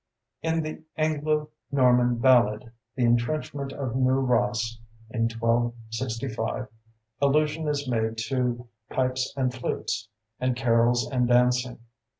In 0.41 0.63
the 0.63 0.81
Anglo 0.97 1.49
Norman 1.71 2.15
ballad, 2.17 2.71
"The 2.95 3.03
Entrenchment 3.05 3.71
of 3.71 3.95
New 3.95 4.15
Ross" 4.19 4.79
in 5.11 5.29
1265 5.29 6.67
allusion 7.21 7.67
is 7.67 7.87
made 7.87 8.17
to 8.29 8.67
pipes 8.89 9.31
and 9.37 9.53
flutes, 9.53 10.09
and 10.39 10.55
carols 10.55 11.07
and 11.07 11.27
dancing. 11.27 11.81